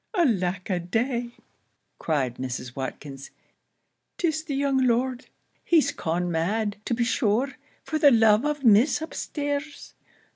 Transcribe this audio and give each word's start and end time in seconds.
'Alack 0.15 0.67
a 0.71 0.79
day!' 0.79 1.35
cried 1.99 2.37
Mrs. 2.37 2.75
Watkins, 2.75 3.29
'tis 4.17 4.43
the 4.43 4.55
young 4.55 4.79
Lord. 4.83 5.27
He 5.63 5.77
is 5.77 5.91
gone 5.91 6.31
mad, 6.31 6.77
to 6.85 6.95
be 6.95 7.03
sure, 7.03 7.53
for 7.83 7.99
the 7.99 8.09
love 8.09 8.43
of 8.43 8.63
Miss 8.63 8.99
up 9.03 9.13
stairs!' 9.13 9.93